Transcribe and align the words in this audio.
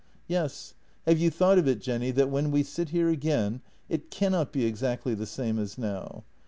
"Yes. 0.27 0.73
Have 1.05 1.19
you 1.19 1.29
thought 1.29 1.59
of 1.59 1.67
it, 1.67 1.79
Jenny, 1.79 2.09
that 2.09 2.31
when 2.31 2.49
we 2.49 2.63
sit 2.63 2.89
here 2.89 3.09
again 3.09 3.61
it 3.87 4.09
cannot 4.09 4.51
be 4.51 4.65
exactly 4.65 5.13
the 5.13 5.27
same 5.27 5.59
as 5.59 5.77
now? 5.77 6.23